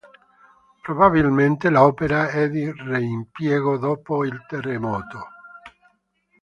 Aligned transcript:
Probabilmente 0.81 1.69
l'opera 1.69 2.29
è 2.29 2.49
di 2.49 2.65
reimpiego 2.71 3.77
dopo 3.77 4.25
il 4.25 4.43
terremoto. 4.47 5.27